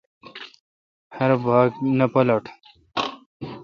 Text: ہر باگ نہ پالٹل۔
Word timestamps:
ہر 1.15 1.31
باگ 1.45 1.69
نہ 1.97 2.05
پالٹل۔ 2.13 2.45